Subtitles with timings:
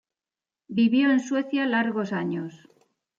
[0.67, 2.67] Vivió en Suecia largos años.